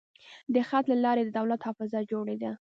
د 0.53 0.55
خط 0.67 0.85
له 0.91 0.97
لارې 1.05 1.21
د 1.23 1.29
دولت 1.37 1.61
حافظه 1.67 1.99
جوړېده. 2.11 2.51